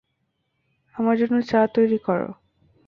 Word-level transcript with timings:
আমার 0.95 1.15
জন্য 1.17 1.35
চা 1.41 1.61
তৈরি 1.75 1.97
করো। 1.97 2.29